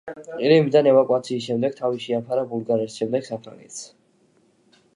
ყირიმიდან 0.37 0.87
ევაკუაციის 0.91 1.49
შემდეგ 1.49 1.75
თავი 1.81 2.01
შეაფარა 2.07 2.47
ბულგარეთს, 2.53 2.97
შემდეგ 3.03 3.29
საფრანგეთს. 3.31 3.85